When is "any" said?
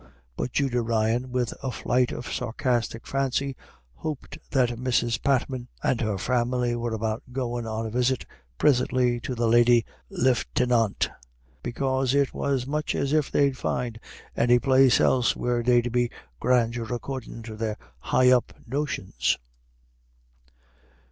14.35-14.57